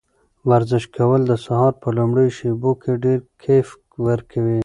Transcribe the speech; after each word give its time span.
ورزش 0.49 0.83
کول 0.95 1.21
د 1.27 1.31
سهار 1.45 1.73
په 1.81 1.89
لومړیو 1.97 2.35
شېبو 2.37 2.71
کې 2.81 2.91
ډېر 3.03 3.19
کیف 3.43 3.67
ورکوي. 4.07 4.59